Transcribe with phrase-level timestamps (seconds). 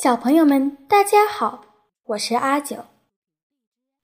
[0.00, 1.64] 小朋友们，大家好，
[2.04, 2.84] 我是阿九。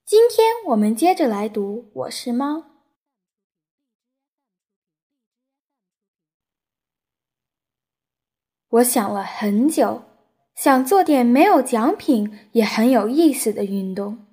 [0.05, 2.57] 今天我们接着来读《我是猫》。
[8.71, 10.03] 我想了很久，
[10.57, 14.27] 想做点没有奖品也很有意思的运动，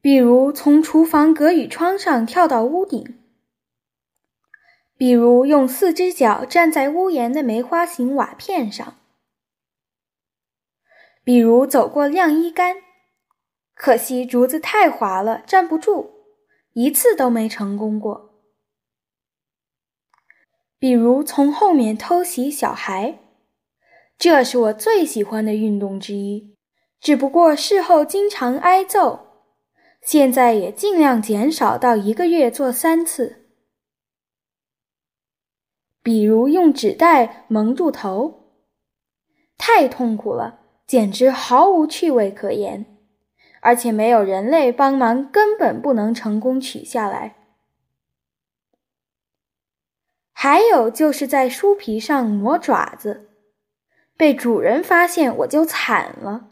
[0.00, 3.23] 比如从厨房隔雨窗上跳到屋顶，
[4.96, 8.96] 比如用四只脚站在屋檐的梅花形瓦片上，
[11.24, 12.76] 比如走过晾衣杆，
[13.74, 16.10] 可惜竹子太滑了，站不住，
[16.74, 18.30] 一次都没成功过。
[20.78, 23.18] 比如从后面偷袭小孩，
[24.16, 26.54] 这是我最喜欢的运动之一。
[27.00, 29.26] 只不过事后经常挨揍，
[30.02, 33.43] 现在也尽量减少到一个月做三次。
[36.04, 38.50] 比如用纸袋蒙住头，
[39.56, 42.84] 太痛苦了，简直毫无趣味可言，
[43.62, 47.36] 而且没有人类帮忙，根本不能成功取下来。
[50.30, 53.30] 还有就是在书皮上磨爪子，
[54.14, 56.50] 被主人发现我就惨了。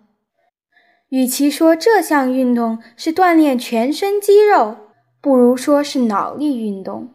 [1.11, 4.79] 与其说这项运动是锻炼全身肌肉，
[5.21, 7.13] 不如说是脑力运动。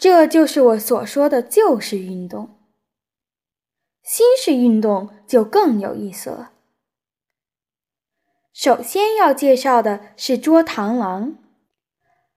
[0.00, 2.58] 这就是我所说的旧式运动。
[4.02, 6.52] 新式运动就更有意思了。
[8.54, 11.36] 首先要介绍的是捉螳螂。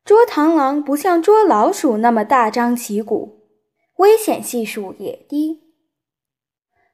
[0.03, 3.47] 捉螳螂不像捉老鼠那么大张旗鼓，
[3.95, 5.61] 危险系数也低，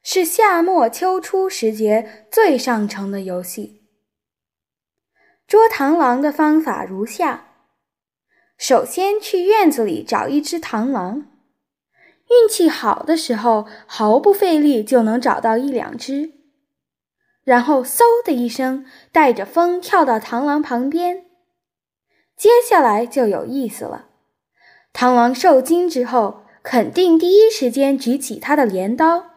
[0.03, 3.87] 是夏末秋初时节最上乘的游戏。
[5.47, 7.48] 捉螳螂的方法如下：
[8.59, 11.25] 首先去院子里找一只螳螂，
[12.29, 16.33] 运气好的时候毫不费力就能找到一两只，
[17.45, 21.25] 然后嗖的一声，带着风跳到螳螂旁边。
[22.35, 24.07] 接下来就有意思了。
[24.93, 29.29] 螳螂受惊之后，肯定第一时间举起它的镰刀。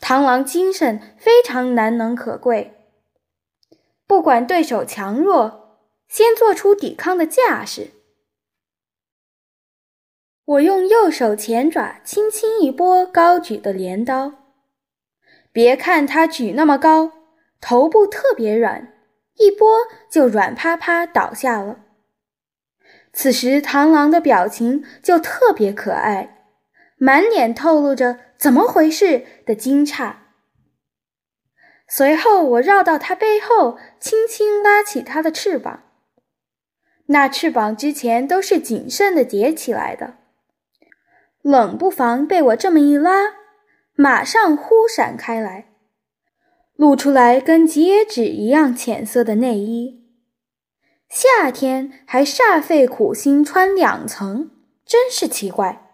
[0.00, 2.76] 螳螂精神非常难能可贵，
[4.06, 7.90] 不管对手强弱，先做出抵抗的架势。
[10.48, 14.32] 我用右手前爪轻轻一拨高举的镰刀，
[15.52, 17.12] 别看它举那么高，
[17.60, 18.94] 头部特别软。
[19.36, 19.68] 一拨
[20.10, 21.80] 就软趴趴倒下了。
[23.12, 26.46] 此时螳螂的表情就特别可爱，
[26.96, 30.14] 满脸透露着“怎么回事”的惊诧。
[31.86, 35.84] 随后我绕到它背后，轻轻拉起它的翅膀。
[37.06, 40.17] 那翅膀之前都是谨慎的叠起来的，
[41.48, 43.32] 冷不防被我这么一拉，
[43.94, 45.68] 马上忽闪开来。
[46.76, 50.04] 露出来跟吉野纸一样浅色的内衣，
[51.08, 54.50] 夏天还煞费苦心穿两层，
[54.84, 55.88] 真是奇怪。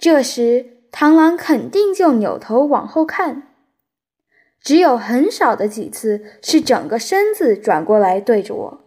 [0.00, 3.54] 这时螳螂肯定就扭头往后看，
[4.60, 8.84] 只有很少的几次是整个身子转过来对着我，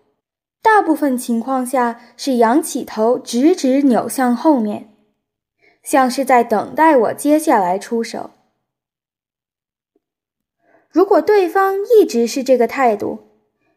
[0.61, 4.89] 大部分情况下是仰起头直直扭向后面，
[5.85, 8.31] 像是在等待我接下来出手。
[10.89, 13.19] 如果对方一直是这个态度，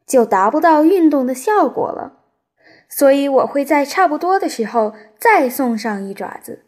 [0.06, 2.14] 就达不到运动的效果了。
[2.88, 6.64] 所以我会在差不多的时候再送上一爪子。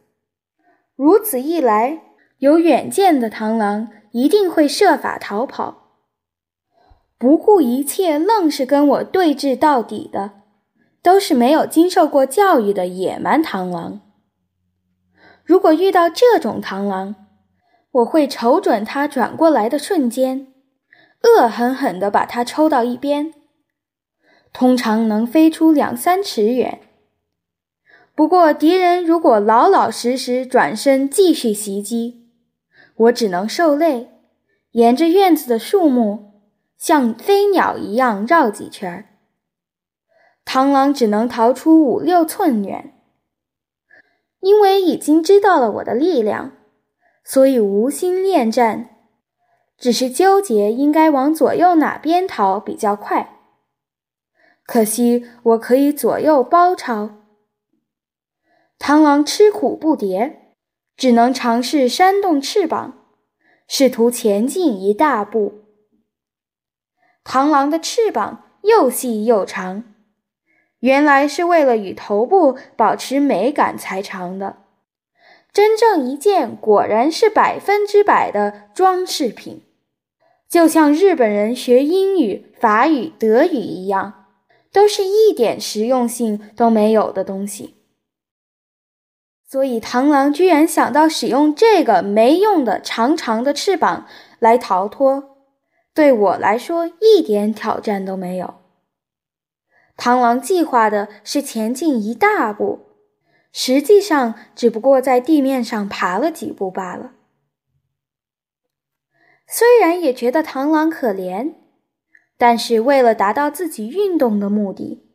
[0.95, 2.03] 如此一来，
[2.39, 5.95] 有远见的螳螂一定会设法逃跑，
[7.17, 10.43] 不顾一切愣是跟我对峙到底的，
[11.01, 14.03] 都是没有经受过教育的野蛮螳螂。
[15.51, 17.17] 如果遇到这种螳螂，
[17.91, 20.47] 我会瞅准它转过来的瞬间，
[21.25, 23.35] 恶狠狠地把它抽到一边，
[24.53, 26.79] 通常能飞出两三尺远。
[28.15, 32.29] 不过敌人如果老老实实转身继续袭击，
[32.95, 34.09] 我只能受累，
[34.71, 36.45] 沿着院子的树木
[36.79, 39.07] 像飞鸟一样绕几圈儿。
[40.47, 42.95] 螳螂只能逃出五六寸远，
[44.41, 46.53] 因为已经知道了我的力量。
[47.23, 48.97] 所以无心恋战，
[49.79, 53.37] 只是纠结应该往左右哪边逃比较快。
[54.65, 57.11] 可惜我可以左右包抄。
[58.79, 60.37] 螳螂吃苦不迭，
[60.97, 63.07] 只能尝试扇动翅膀，
[63.69, 65.65] 试图前进一大步。
[67.23, 69.90] 螳螂的翅膀又细又长，
[70.81, 74.57] 原来是为了与头部保持美感才长的。
[75.53, 79.63] 真正一见，果然是百分之百的装饰品，
[80.49, 84.27] 就像日本人学英语、法语、德语一样，
[84.73, 87.75] 都是一点实用性都没有的东西。
[89.45, 94.07] 所以螳螂居然想到使用这个没用的长长的翅膀
[94.39, 95.39] 来逃脱，
[95.93, 98.60] 对我来说一点挑战都没有。
[100.01, 102.87] 螳螂计划的是前进一大步。
[103.53, 107.13] 实际上，只不过在地面上爬了几步罢了。
[109.47, 111.53] 虽然也觉得螳螂可怜，
[112.39, 115.07] 但是为了达到自己运动的目的，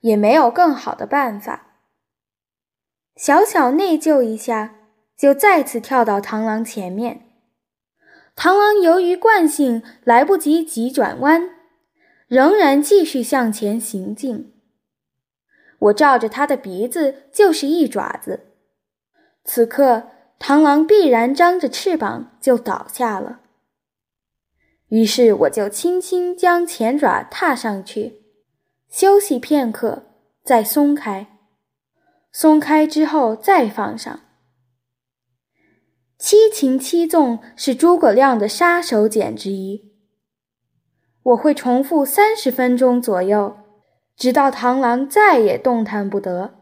[0.00, 1.78] 也没有更好的办法。
[3.16, 4.76] 小小内疚一下，
[5.16, 7.22] 就再次跳到螳螂前面。
[8.36, 11.50] 螳螂由于惯性来不及急转弯，
[12.28, 14.52] 仍然继续向前行进。
[15.78, 18.52] 我照着他的鼻子就是一爪子，
[19.44, 23.40] 此刻螳螂必然张着翅膀就倒下了。
[24.88, 28.22] 于是我就轻轻将前爪踏上去，
[28.88, 30.04] 休息片刻，
[30.44, 31.38] 再松开，
[32.32, 34.20] 松开之后再放上。
[36.16, 39.93] 七擒七纵是诸葛亮的杀手锏之一，
[41.24, 43.56] 我会重复三十分钟左右。
[44.16, 46.54] 直到螳螂再也动弹不得，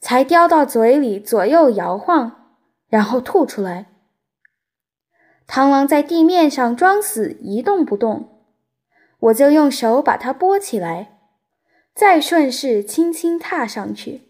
[0.00, 2.56] 才叼到嘴里左右摇晃，
[2.88, 3.86] 然后吐出来。
[5.46, 8.42] 螳螂在地面上装死一动不动，
[9.20, 11.20] 我就用手把它拨起来，
[11.94, 14.22] 再顺势轻轻踏上去。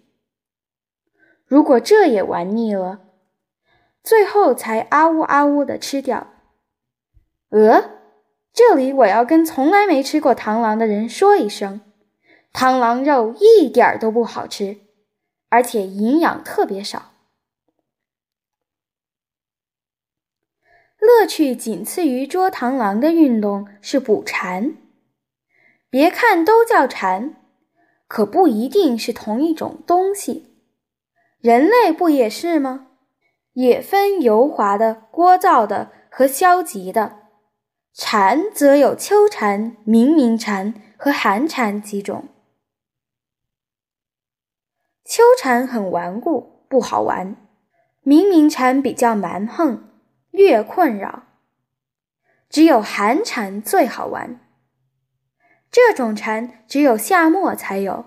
[1.46, 3.00] 如果这也玩腻了，
[4.04, 6.26] 最后才啊呜啊呜的吃掉。
[7.48, 7.97] 呃，
[8.58, 11.80] 这里我要跟从来没吃过螳螂的人说一声。
[12.52, 14.78] 螳螂肉一点儿都不好吃，
[15.48, 17.12] 而且营养特别少。
[20.98, 24.74] 乐趣仅次于捉螳螂的运动是捕蝉。
[25.88, 27.36] 别看都叫蝉，
[28.08, 30.56] 可不一定是同一种东西。
[31.40, 32.88] 人类不也是吗？
[33.52, 37.27] 也分油滑的、聒噪的和消极的。
[37.94, 42.28] 蝉则有秋蝉、鸣鸣蝉和寒蝉几种。
[45.04, 47.34] 秋蝉很顽固，不好玩；
[48.02, 49.88] 鸣鸣蝉比较蛮横，
[50.30, 51.24] 略困扰。
[52.48, 54.40] 只有寒蝉最好玩。
[55.70, 58.06] 这种蝉只有夏末才有。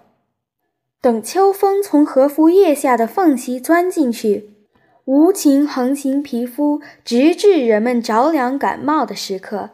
[1.01, 4.50] 等秋风从和服叶下的缝隙钻进去，
[5.11, 9.71] 无情横行皮肤，直至人们着凉感冒的时刻，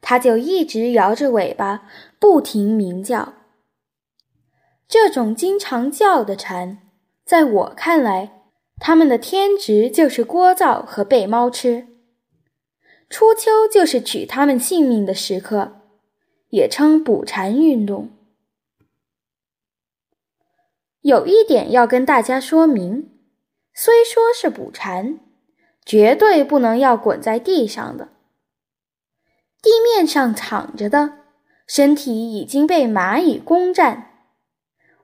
[0.00, 1.88] 它就一直摇着尾巴，
[2.20, 3.34] 不停鸣叫。
[4.86, 6.78] 这种经常叫的蝉，
[7.24, 8.44] 在我看来，
[8.78, 11.88] 它们的天职就是聒噪和被猫吃。
[13.10, 15.80] 初秋就是取它们性命的时刻，
[16.50, 18.10] 也称捕蝉运动。
[21.00, 23.10] 有一点要跟大家说明：
[23.78, 25.20] 虽说是捕蝉，
[25.84, 28.08] 绝对不能要滚在地上的。
[29.60, 31.18] 地面上躺着的，
[31.66, 34.14] 身体已经被蚂蚁攻占。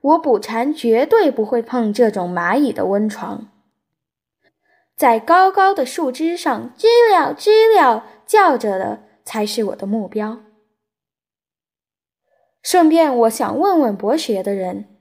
[0.01, 3.53] 我捕蝉绝对不会碰这种蚂蚁的温床，
[4.97, 10.41] 在高高的树枝上知了知了叫着的才是我的目标。
[12.63, 14.97] 顺便，我想问问博学的人，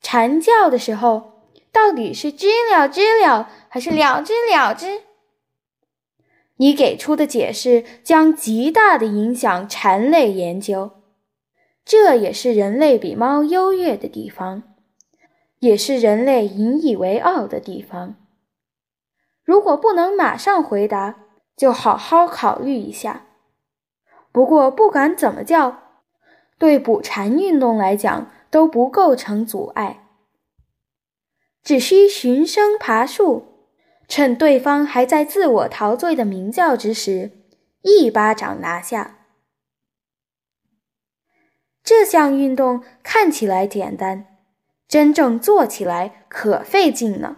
[0.00, 1.31] 蝉叫的时候
[1.72, 5.02] 到底是知了知了还是了知了知？
[6.56, 10.92] 你给出的解释将极大的影响蝉类研究。
[11.84, 14.62] 这也是人类比猫优越的地方，
[15.58, 18.14] 也是人类引以为傲的地方。
[19.42, 21.16] 如果不能马上回答，
[21.56, 23.26] 就好好考虑一下。
[24.30, 25.78] 不过不管怎么叫，
[26.58, 30.01] 对捕蝉运动来讲都不构成阻碍，
[31.62, 33.46] 只需循声爬树，
[34.08, 37.30] 趁对方还在自我陶醉的鸣叫之时，
[37.82, 39.18] 一巴掌拿下。
[41.84, 44.26] 这项运动看起来简单，
[44.88, 47.36] 真正做起来可费劲呢。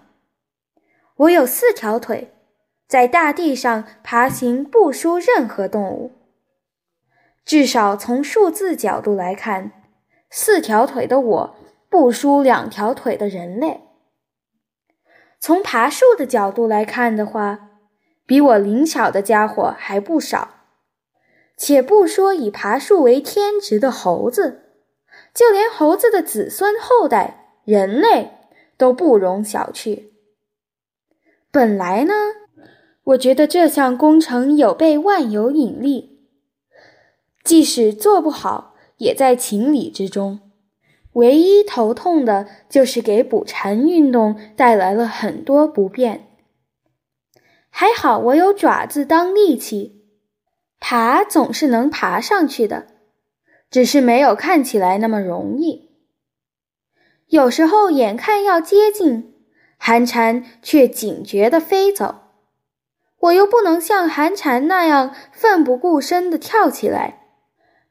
[1.16, 2.32] 我有四条腿，
[2.88, 6.12] 在大地上爬行不输任何动物。
[7.44, 9.82] 至少从数字角度来看，
[10.30, 11.56] 四条腿的我
[11.90, 13.82] 不输两条腿的人类。
[15.44, 17.68] 从爬树的角度来看的话，
[18.24, 20.54] 比我灵巧的家伙还不少。
[21.58, 24.62] 且不说以爬树为天职的猴子，
[25.34, 28.30] 就连猴子的子孙后代人类
[28.78, 30.04] 都不容小觑。
[31.50, 32.14] 本来呢，
[33.04, 36.26] 我觉得这项工程有悖万有引力，
[37.44, 40.40] 即使做不好，也在情理之中。
[41.14, 46.28] 唯一头痛的就是给捕蝉运动带来了很多不便。
[47.70, 50.04] 还好我有爪子当利器，
[50.78, 52.86] 爬总是能爬上去的，
[53.70, 55.90] 只是没有看起来那么容易。
[57.28, 59.34] 有时候眼看要接近，
[59.76, 62.16] 寒蝉却警觉地飞走，
[63.18, 67.23] 我又不能像寒蝉那样奋不顾身地跳起来。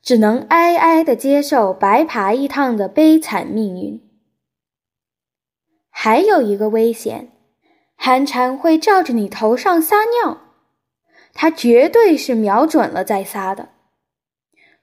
[0.04, 4.02] 只能哀哀地接受白爬一趟的悲惨命运。
[5.90, 7.32] 还有一个危险，
[7.96, 10.40] 寒蝉会照着你头上撒尿，
[11.34, 13.70] 它绝对是瞄准了再撒的。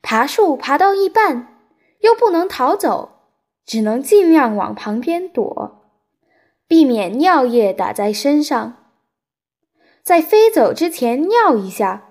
[0.00, 1.59] 爬树爬到一半，
[2.00, 3.27] 又不能逃走，
[3.67, 5.93] 只能尽量往旁边躲，
[6.67, 8.77] 避免尿液打在身上。
[10.03, 12.07] 在飞走之前尿一下。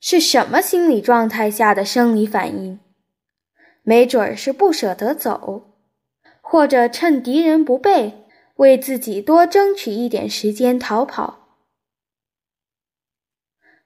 [0.00, 2.80] 是什么心理状态下的生理反应？
[3.82, 5.74] 没准儿是不舍得走，
[6.40, 8.24] 或者趁敌人不备，
[8.56, 11.58] 为自己多争取一点时间逃跑。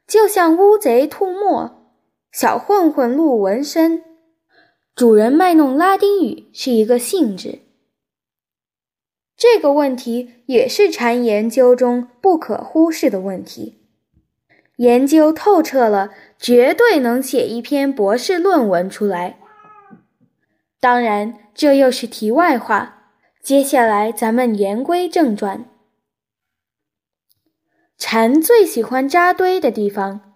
[0.07, 1.91] 就像乌贼吐沫，
[2.31, 4.05] 小混混露纹身，
[4.95, 7.61] 主人卖弄拉丁语是一个性质。
[9.37, 13.84] 这个问题也是禅研究中不可忽视的问题。
[14.77, 19.39] 研究透彻了，绝对能写一篇博士论文出来。
[20.81, 23.13] 当然，这又是题外话。
[23.43, 25.67] 接下来，咱们言归正传。
[27.97, 30.35] 蝉最喜欢扎堆的地方，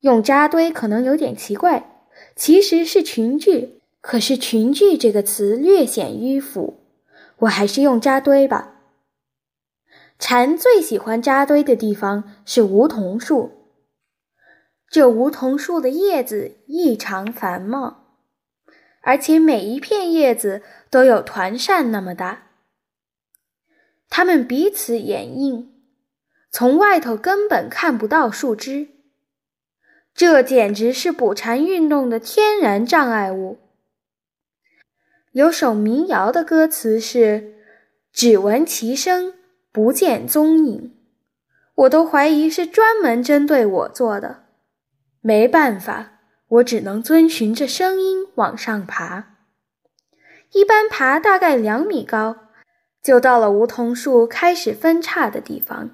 [0.00, 3.82] 用扎堆可能有点奇怪，其实是群聚。
[4.00, 6.80] 可是“群聚”这个词略显迂腐，
[7.40, 8.79] 我还是用扎堆吧。
[10.20, 13.72] 蝉最喜欢扎堆的地方是梧桐树。
[14.88, 18.18] 这梧桐树的叶子异常繁茂，
[19.00, 22.48] 而且每一片叶子都有团扇那么大。
[24.08, 25.72] 它们彼此掩映，
[26.50, 28.88] 从外头根本看不到树枝。
[30.14, 33.58] 这简直是捕蝉运动的天然障碍物。
[35.32, 37.56] 有首民谣的歌词是。
[38.12, 39.34] 只闻其声，
[39.72, 40.96] 不见踪影，
[41.74, 44.44] 我都怀疑是专门针对我做的。
[45.20, 49.36] 没办法，我只能遵循着声音往上爬。
[50.52, 52.48] 一般爬大概两米高，
[53.00, 55.90] 就到了梧桐树开始分叉的地方。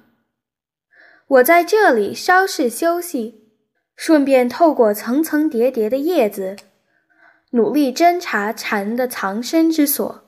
[1.27, 3.51] 我在这里稍事休息，
[3.95, 6.55] 顺便透过层层叠叠的叶子，
[7.51, 10.23] 努力侦查蝉的藏身之所。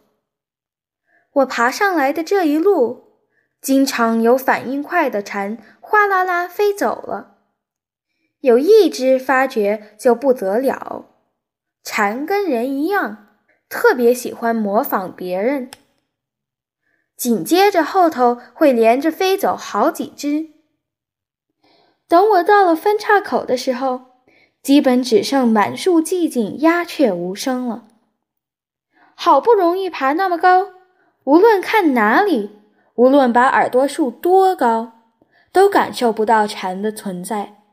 [1.31, 3.08] 我爬上来的这一路，
[3.61, 7.37] 经常有反应快的蝉哗啦啦飞走了，
[8.39, 11.05] 有一只发觉就不得了。
[11.83, 13.27] 蝉跟人一样，
[13.67, 15.69] 特别喜欢模仿别人。
[17.17, 20.51] 紧接着后头会连着飞走好几只。
[22.07, 24.23] 等我到了分叉口的时候，
[24.63, 27.87] 基本只剩满树寂静、鸦雀无声了。
[29.15, 30.69] 好不容易爬那么高。
[31.25, 32.58] 无论看哪里，
[32.99, 34.91] 无论把耳朵竖多高，
[35.53, 37.63] 都感受不到蝉的存在。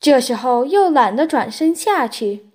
[0.00, 2.50] 这时候又懒得转身下去，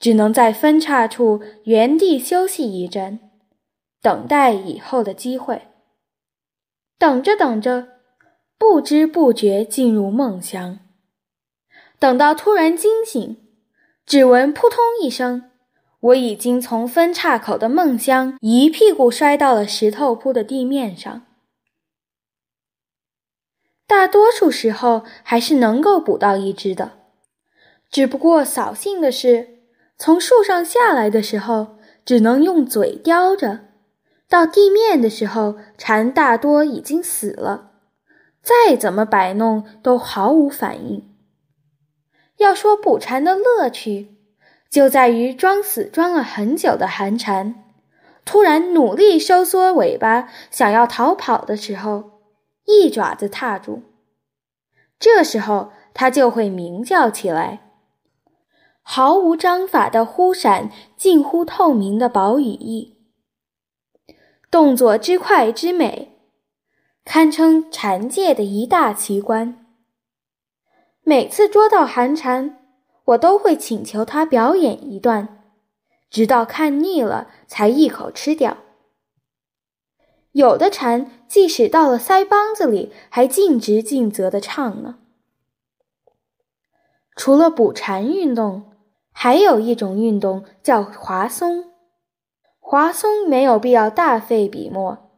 [0.00, 3.20] 只能在分叉处原地休息一阵，
[4.02, 5.68] 等待以后的机会。
[6.98, 7.86] 等着等着，
[8.58, 10.80] 不知不觉进入梦乡。
[12.00, 13.36] 等到突然惊醒，
[14.04, 15.49] 只闻扑通一声。
[16.00, 21.26] 我已经从分岔口的梦乡一屁股摔到了石头铺的地面上。
[23.86, 26.92] 大多数时候还是能够捕到一只的，
[27.90, 29.58] 只不过扫兴的是，
[29.98, 33.66] 从树上下来的时候只能用嘴叼着，
[34.28, 37.72] 到地面的时候蝉大多已经死了，
[38.40, 41.14] 再怎么摆弄都毫无反应。
[42.38, 44.19] 要说捕蝉的乐趣。
[44.70, 47.64] 就在于装死装了很久的寒蝉，
[48.24, 52.20] 突然努力收缩尾巴，想要逃跑的时候，
[52.66, 53.82] 一爪子踏住，
[55.00, 57.72] 这时候它就会鸣叫起来，
[58.82, 62.96] 毫无章法的忽闪近乎透明的薄羽翼，
[64.52, 66.16] 动作之快之美，
[67.04, 69.66] 堪称蝉界的一大奇观。
[71.02, 72.59] 每次捉到寒蝉。
[73.10, 75.42] 我都会请求他表演一段，
[76.10, 78.58] 直到看腻了才一口吃掉。
[80.32, 84.98] 有的蝉即使到了腮帮子里，还尽职尽责地唱呢。
[87.16, 88.72] 除了捕蝉运动，
[89.12, 91.70] 还有一种运动叫划松。
[92.60, 95.10] 划松没有必要大费笔墨，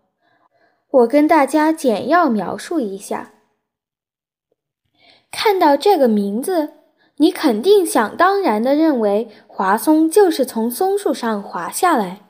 [0.88, 3.34] 我跟大家简要描述一下。
[5.30, 6.72] 看到这个名字，
[7.16, 12.26] 你肯定想当然的认为划松就是从松树上滑下来，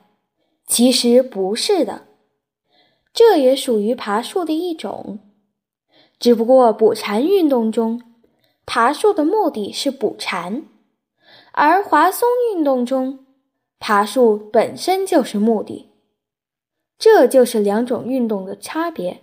[0.67, 2.07] 其实不是的。
[3.13, 5.19] 这也属于爬树的一种，
[6.19, 8.01] 只不过捕蝉运动中，
[8.65, 10.63] 爬树的目的是捕蝉，
[11.51, 13.25] 而滑松运动中，
[13.79, 15.89] 爬树本身就是目的。
[16.97, 19.21] 这就是两种运动的差别。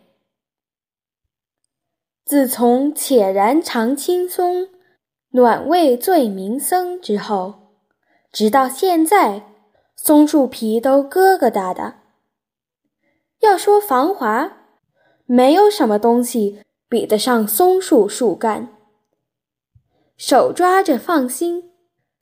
[2.24, 4.68] 自从“且然常青松，
[5.32, 7.74] 暖胃最民僧”之后，
[8.32, 9.46] 直到现在，
[9.94, 11.94] 松树皮都疙疙瘩瘩。
[13.38, 14.66] 要说防滑，
[15.26, 18.68] 没有什么东西比得上松树树干。
[20.16, 21.70] 手抓着放心，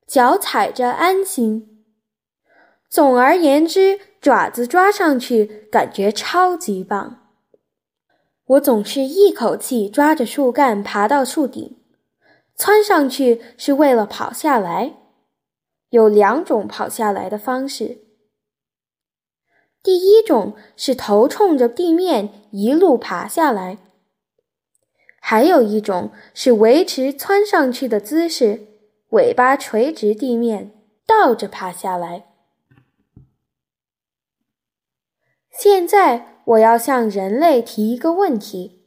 [0.06, 1.84] 脚踩着安心。
[2.90, 7.24] 总而言之，爪子抓上去感觉超级棒。
[8.44, 11.77] 我总是一口气抓着树干爬到树顶，
[12.58, 14.96] 窜上去是为了跑下来。
[15.90, 18.00] 有两种跑下来的方式。
[19.82, 23.78] 第一种是头冲着地面一路爬下来，
[25.18, 28.66] 还有一种是维持窜上去的姿势，
[29.12, 30.72] 尾巴垂直地面，
[31.06, 32.26] 倒着爬下来。
[35.50, 38.84] 现在我要向人类提一个问题：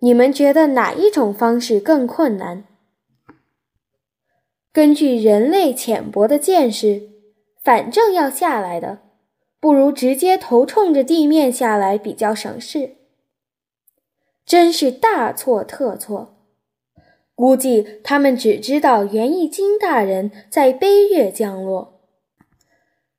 [0.00, 2.64] 你们觉得哪一种方式更困难？
[4.72, 7.10] 根据人类浅薄的见识，
[7.62, 9.00] 反正要下来的。
[9.60, 12.96] 不如直接头冲着地面下来比较省事，
[14.44, 16.38] 真是大错特错。
[17.34, 22.00] 估计他们只知道园艺金大人在悲月降落，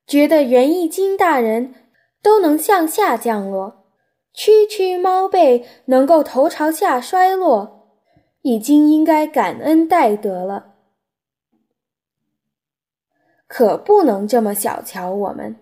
[0.06, 1.73] 觉得园艺金大人
[2.21, 3.86] 都能向下降落，
[4.34, 7.89] 区区猫背能够头朝下摔落，
[8.41, 10.72] 已经应该感恩戴德了。
[13.56, 15.56] 可不能这么小瞧我们。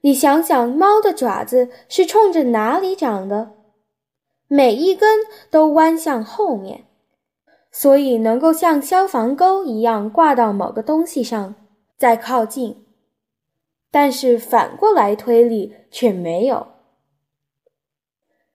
[0.00, 3.52] 你想想，猫的爪子是冲着哪里长的？
[4.48, 6.86] 每一根都弯向后面，
[7.70, 11.54] 所以能够像消防钩一样挂到某个东西上，
[11.96, 12.84] 再靠近。
[13.92, 16.66] 但是反过来推理却没有。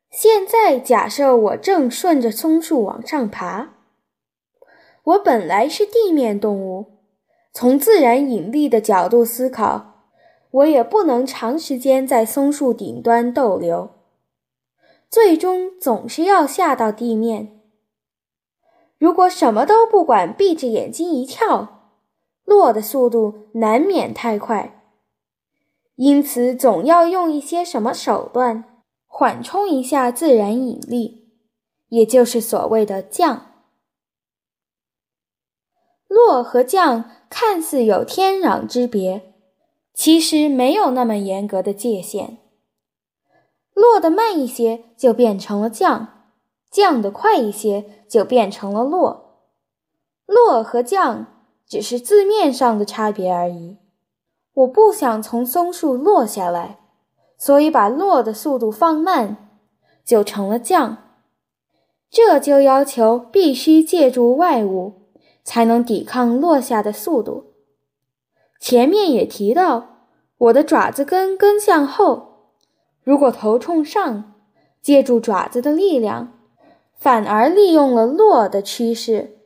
[0.09, 3.69] 现在假设我正顺着松树往上爬，
[5.03, 6.92] 我本来是地面动物，
[7.53, 9.91] 从自然引力的角度思考。
[10.51, 13.89] 我也不能长时间在松树顶端逗留，
[15.09, 17.59] 最终总是要下到地面。
[18.99, 21.89] 如果什么都不管，闭着眼睛一跳，
[22.45, 24.83] 落的速度难免太快，
[25.95, 28.63] 因此总要用一些什么手段
[29.07, 31.31] 缓冲一下自然引力，
[31.89, 33.52] 也就是所谓的降。
[36.13, 39.33] 落和降看似有天壤之别。
[39.93, 42.39] 其实没有那么严格的界限，
[43.75, 46.07] 落得慢一些就变成了降，
[46.71, 49.43] 降得快一些就变成了落，
[50.25, 51.27] 落和降
[51.67, 53.77] 只是字面上的差别而已。
[54.55, 56.79] 我不想从松树落下来，
[57.37, 59.51] 所以把落的速度放慢，
[60.03, 60.97] 就成了降。
[62.09, 65.02] 这就要求必须借助外物，
[65.43, 67.53] 才能抵抗落下的速度。
[68.59, 69.97] 前面也提到，
[70.37, 72.49] 我的爪子根根向后，
[73.03, 74.33] 如果头冲上，
[74.81, 76.33] 借助爪子的力量，
[76.95, 79.37] 反而利用了落的趋势，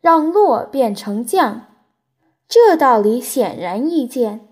[0.00, 1.66] 让落变成降。
[2.48, 4.48] 这道理显然易见。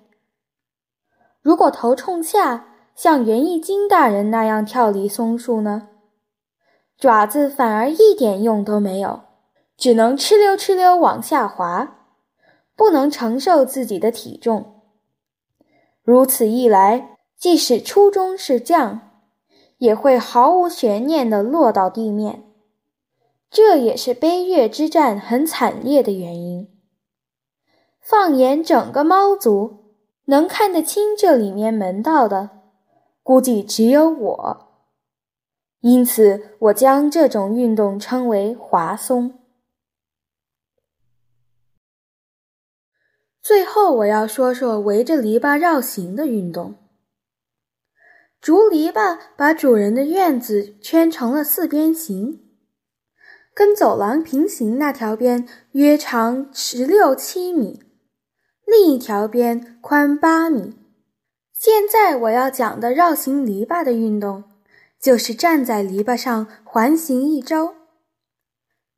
[1.41, 5.89] 如果头冲下，像园艺金大人那样跳离松树呢？
[6.99, 9.21] 爪子反而一点用都没有，
[9.77, 11.93] 只能哧溜哧溜往下滑。
[12.79, 14.83] 不能承受自己的体重，
[16.03, 19.01] 如此一来，即使初衷是降，
[19.79, 22.45] 也会毫无悬念地落到地面。
[23.51, 26.69] 这也是悲月之战很惨烈的原因。
[27.99, 29.95] 放眼整个猫族，
[30.27, 32.51] 能看得清这里面门道的，
[33.23, 34.67] 估计只有我。
[35.81, 39.46] 因此，我将这种运动称为滑松。
[43.47, 46.75] 最后，我要说说围着篱笆绕行的运动。
[48.41, 52.41] 竹篱笆把主人的院子圈成了四边形，
[53.55, 57.85] 跟走廊平行那条边约长十六七米，
[58.65, 60.75] 另一条边宽八米。
[61.53, 64.43] 现在我要讲的绕行篱笆的运动，
[65.01, 67.77] 就是站在篱笆上环行一周。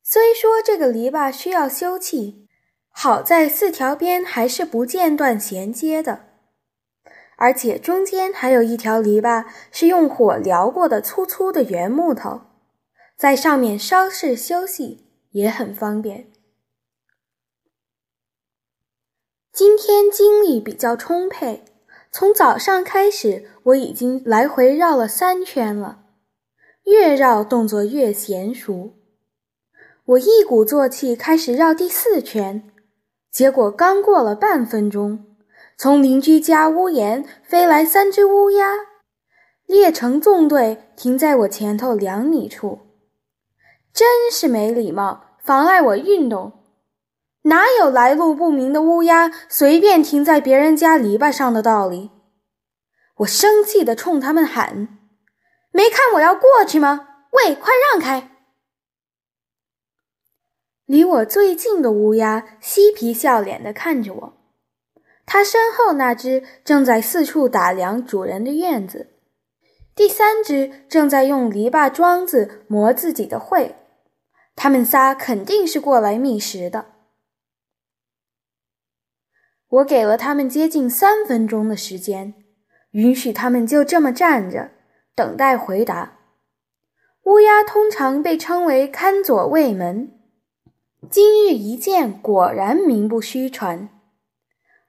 [0.02, 2.47] 虽说这个篱笆需要修葺，
[3.00, 6.24] 好在四条边还是不间断衔接的。
[7.36, 12.40] 而且中间还有一条篱笆是用火燎过的粗粗的圆木头，
[13.16, 16.28] 在上面稍事休息也很方便。
[19.52, 21.62] 今天精力比较充沛，
[22.10, 26.00] 从早上开始我已经来回绕了三圈了，
[26.82, 28.94] 越绕动作越娴熟。
[30.04, 32.68] 我一鼓作气开始绕第四圈，
[33.30, 35.24] 结果刚过了半分钟。
[35.76, 38.74] 从邻居家屋檐飞来三只乌鸦，
[39.64, 42.80] 列成纵队停在我前头两米处，
[43.92, 46.52] 真是没礼貌，妨碍我运动。
[47.42, 52.10] 哪有来路不明的乌鸦随便停在别人家篱笆上的道理？
[53.18, 54.88] 我生气地冲他们喊
[55.70, 57.08] ：“没看我要过去吗？
[57.30, 58.30] 喂，快让开！”
[60.88, 64.32] 离我最近的乌鸦嬉皮笑脸地看着我。
[65.26, 69.10] 它身后那只正在四处打量主人的院子，
[69.94, 73.74] 第三只正在用篱笆桩子磨自己的喙。
[74.56, 76.86] 他们仨肯定是过来觅食的。
[79.68, 82.32] 我给了他们接近三分钟的时间，
[82.92, 84.70] 允许他们就这么站着
[85.14, 86.16] 等待回答。
[87.24, 90.17] 乌鸦通常被称为看左卫门，
[91.06, 93.88] 今日一见，果然名不虚传。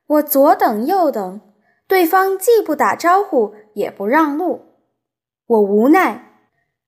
[0.07, 1.39] 我左等右等，
[1.87, 4.73] 对方既不打招呼，也不让路，
[5.45, 6.41] 我无奈，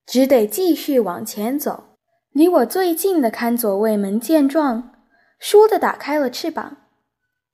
[0.07, 1.83] 只得继续往前走。
[2.31, 4.91] 离我最近的看左卫门见状，
[5.39, 6.77] 倏地打开了翅膀。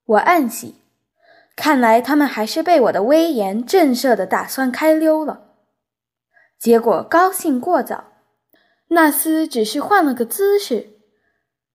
[0.06, 0.76] 我暗喜，
[1.58, 5.48] 看来他们还是被我的威严震慑的，打算开溜了。
[6.58, 8.06] 结果高兴过早，
[8.88, 10.97] 那厮只是换了个姿势，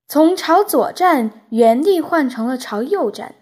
[0.06, 3.36] 从朝左站原地换成了朝右站。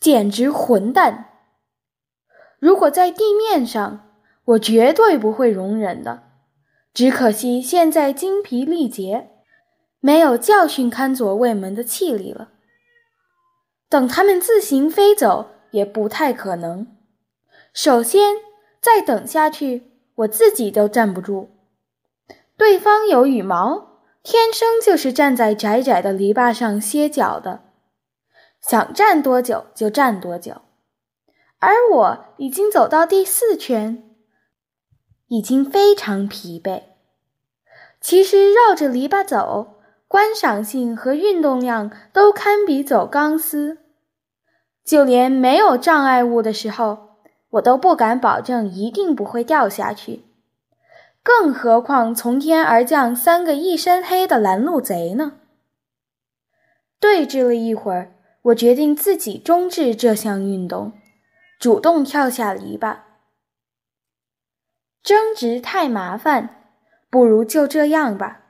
[0.00, 1.26] 简直混蛋！
[2.58, 4.14] 如果在地面上，
[4.46, 6.22] 我绝对不会容忍的。
[6.94, 9.28] 只可惜现在精疲力竭，
[10.00, 12.52] 没有教训看左卫门的气力了。
[13.90, 16.86] 等他们自行飞走也不太可能。
[17.74, 18.36] 首先，
[18.80, 21.50] 再等下去，我自己都站不住。
[22.56, 23.89] 对方有羽毛，
[24.22, 27.62] 天生就是站在窄窄的篱笆上歇脚的。
[28.60, 30.60] 想站多久就站多久，
[31.58, 34.04] 而我已经走到第四圈，
[35.28, 36.82] 已经非常疲惫。
[38.02, 43.78] 其实绕着篱笆走，观赏性和运动量都堪比走钢丝。
[44.84, 47.16] 就连没有障碍物的时候，
[47.50, 50.24] 我都不敢保证一定不会掉下去，
[51.22, 55.40] 更何况从天而降三个一身黑的拦路贼呢？
[56.98, 58.16] 对峙了一会儿。
[58.44, 60.94] 我决定自己终止这项运动，
[61.58, 63.00] 主动跳下篱笆。
[65.02, 66.72] 争执太麻烦，
[67.10, 68.46] 不如就这样吧。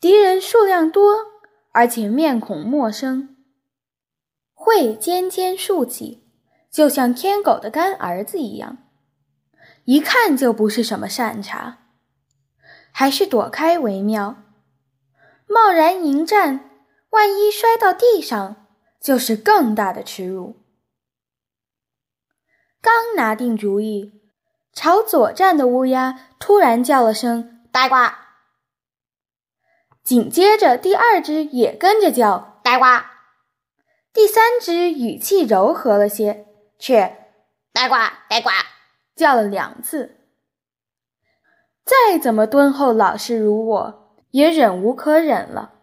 [0.00, 1.14] 敌人数量多，
[1.70, 3.36] 而且面孔陌生，
[4.52, 6.24] 喙尖尖竖起，
[6.68, 8.78] 就像天狗的干儿子一样，
[9.88, 11.78] 一看就不是什么善茬，
[12.92, 14.36] 还是躲开为妙。
[15.46, 16.68] 贸然迎战，
[17.08, 18.66] 万一摔到地上。
[19.00, 20.56] 就是更大的耻辱。
[22.82, 24.20] 刚拿定主意，
[24.72, 28.18] 朝左站的乌鸦突然叫了声“呆瓜”，
[30.02, 33.08] 紧接着第二只也跟着叫“呆瓜”，
[34.12, 36.44] 第三只语气柔和了些，
[36.76, 37.28] 却
[37.72, 38.52] “呆瓜呆瓜”
[39.18, 40.14] 叫了两次。
[41.84, 45.74] 再怎么敦厚老实如我，也忍无可忍了。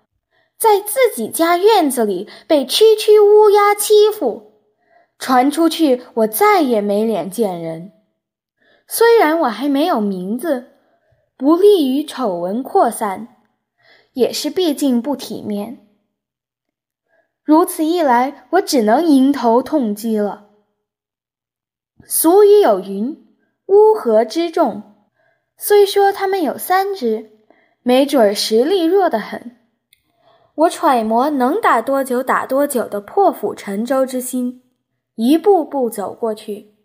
[0.57, 4.53] 在自己家院子里被区区乌鸦欺负，
[5.19, 7.91] 传出去我再也没脸见人。
[8.87, 10.67] 虽然我还没有名字，
[11.35, 13.35] 不利于丑闻扩散，
[14.13, 15.85] 也是毕竟不体面。
[17.43, 20.45] 如此一来，我只能迎头痛击了。
[22.07, 23.24] 俗语有云
[23.67, 24.83] ：“乌合之众。”
[25.57, 27.31] 虽说他们有三只，
[27.81, 29.57] 没准实力弱得很。
[30.55, 34.63] 我揣摩能打多久打多久的破釜沉舟之心，
[35.15, 36.75] 一步步走过去。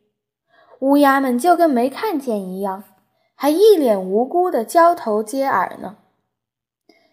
[0.80, 2.84] 乌鸦们就跟没看见一样，
[3.34, 5.96] 还一脸无辜的交头接耳呢，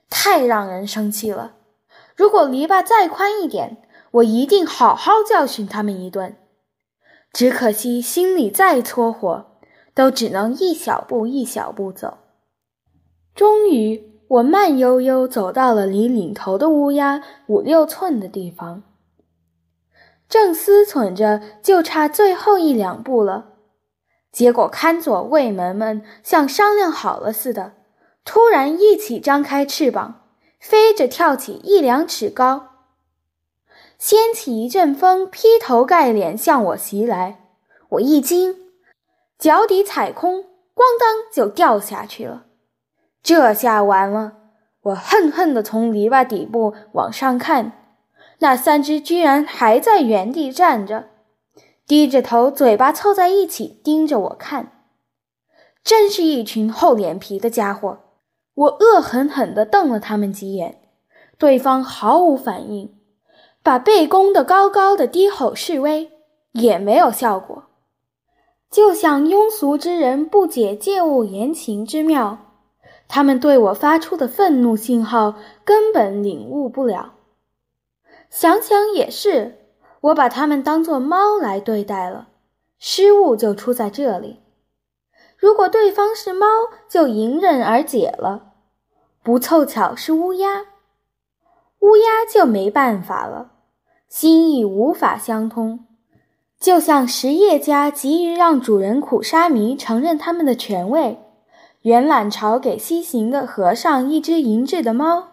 [0.10, 1.56] 太让人生气了。
[2.16, 3.78] 如果篱笆再宽一点，
[4.12, 6.38] 我一定好好教训他们一顿。
[7.34, 9.57] 只可惜心里再搓火，
[9.98, 12.20] 都只能一小步一小步走。
[13.34, 18.84] 终于，我慢悠悠走到了离领头的乌鸦五六寸的地方，
[20.30, 23.54] 正思忖着就差最后一两步了。
[24.32, 27.74] 结果，看左卫门们像商量好了似的，
[28.24, 30.28] 突然一起张开翅膀，
[30.60, 32.68] 飞着跳起一两尺高，
[33.98, 37.40] 掀起一阵风，劈头盖脸向我袭来。
[37.90, 38.67] 我一惊，
[39.38, 40.42] 脚底踩空，
[40.76, 42.46] 咣当就掉下去了。
[43.22, 44.34] 这下完了！
[44.82, 47.74] 我恨恨地从篱笆底部往上看，
[48.40, 51.10] 那三只居然还在原地站着。
[51.86, 54.84] 低着头，嘴巴凑在一起，盯着我看，
[55.84, 58.00] 真是一群厚脸皮的家伙。
[58.54, 60.82] 我恶狠狠地瞪了他们几眼，
[61.38, 62.98] 对方毫无反应，
[63.62, 66.12] 把背弓得高高的，低吼示威
[66.54, 67.67] 也没有效果，
[68.70, 72.38] 就像庸俗之人不解借物言情之妙，
[73.08, 77.14] 他们对我发出的愤怒信号根本领悟不了。
[78.30, 79.64] 想想也是。
[80.02, 82.28] 我把他们当作猫来对待了，
[82.78, 84.40] 失误就出在这里。
[85.36, 86.46] 如果对方是猫，
[86.88, 88.54] 就迎刃而解了；
[89.24, 90.68] 不凑巧是乌鸦，
[91.80, 93.54] 乌鸦就没办法了，
[94.08, 95.87] 心意无法相通。
[96.60, 101.20] 就像实业家急于让主人苦沙弥承认他们的权位，
[101.82, 105.28] 元览朝给西行的和尚一只银质的猫，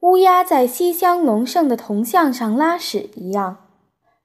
[0.00, 3.58] 乌鸦在西乡隆盛的铜像上拉屎一样。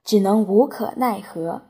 [0.04, 1.64] 只能无可奈何。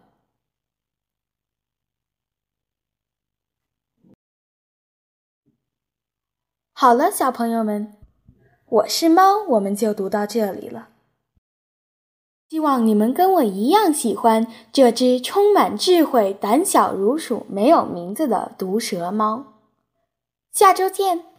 [6.72, 7.98] 好了，小朋友们，
[8.68, 10.90] 我是猫，我们就读到这里了。
[12.50, 19.44] 希望你们跟我一样喜欢这只充满智慧、胆小如鼠、没有名字的毒蛇猫。
[20.52, 21.37] 下周见。